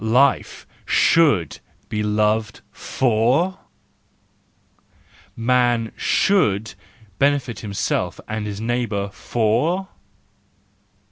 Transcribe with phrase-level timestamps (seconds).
[0.03, 3.59] Life should beloved, for...
[4.43, 6.73] / Man should
[7.19, 9.89] benefit himself and his neighbour, for